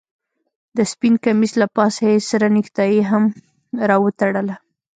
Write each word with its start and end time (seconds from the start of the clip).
د 0.77 0.79
سپين 0.91 1.13
کميس 1.23 1.51
له 1.61 1.67
پاسه 1.75 2.01
يې 2.11 2.17
سره 2.29 2.45
نيكټايي 2.55 3.01
هم 3.09 3.23
راوتړله. 3.89 4.55